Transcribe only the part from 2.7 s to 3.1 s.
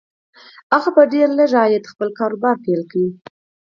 کړ.